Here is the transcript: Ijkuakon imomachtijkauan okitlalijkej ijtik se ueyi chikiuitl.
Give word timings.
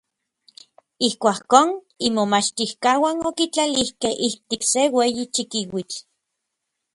Ijkuakon 1.07 1.67
imomachtijkauan 2.07 3.17
okitlalijkej 3.29 4.15
ijtik 4.27 4.61
se 4.71 4.81
ueyi 4.95 5.23
chikiuitl. 5.33 5.97